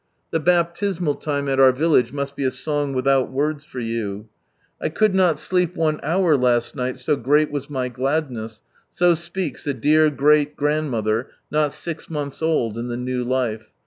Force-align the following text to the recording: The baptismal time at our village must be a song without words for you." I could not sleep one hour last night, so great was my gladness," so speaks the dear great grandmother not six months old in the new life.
The 0.31 0.39
baptismal 0.39 1.13
time 1.13 1.47
at 1.47 1.59
our 1.59 1.71
village 1.71 2.11
must 2.11 2.35
be 2.35 2.43
a 2.43 2.49
song 2.49 2.93
without 2.93 3.29
words 3.29 3.63
for 3.65 3.79
you." 3.79 4.29
I 4.81 4.89
could 4.89 5.13
not 5.13 5.39
sleep 5.39 5.75
one 5.75 5.99
hour 6.01 6.35
last 6.35 6.75
night, 6.75 6.97
so 6.97 7.15
great 7.15 7.51
was 7.51 7.69
my 7.69 7.87
gladness," 7.87 8.63
so 8.89 9.13
speaks 9.13 9.63
the 9.63 9.75
dear 9.75 10.09
great 10.09 10.55
grandmother 10.57 11.29
not 11.51 11.71
six 11.71 12.09
months 12.09 12.41
old 12.41 12.79
in 12.79 12.87
the 12.87 12.97
new 12.97 13.23
life. 13.23 13.67